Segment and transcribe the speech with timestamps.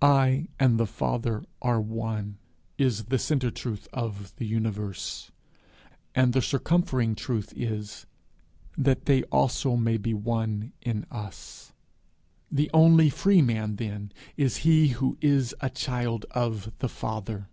[0.00, 2.38] 'I and the Father are one,'
[2.78, 5.30] is the centre truth of the Universe;
[6.14, 8.06] and the circumfering truth is,
[8.78, 11.74] 'that they also may be one in us.'
[12.50, 17.50] The only free man, then, is he who is a child of the Father.